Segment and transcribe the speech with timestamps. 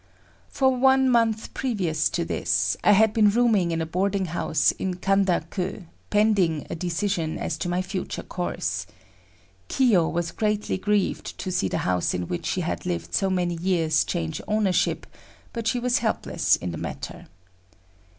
[0.47, 4.95] For one month previous to this, I had been rooming in a boarding house in
[4.95, 8.87] Kanda ku, pending a decision as to my future course.
[9.69, 13.53] Kiyo was greatly grieved to see the house in which she had lived so many
[13.57, 15.05] years change ownership,
[15.53, 17.27] but she was helpless in the matter.